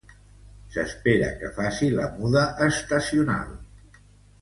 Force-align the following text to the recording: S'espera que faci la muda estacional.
S'espera 0.75 1.27
que 1.43 1.53
faci 1.59 1.91
la 1.99 2.09
muda 2.17 2.49
estacional. 2.73 3.57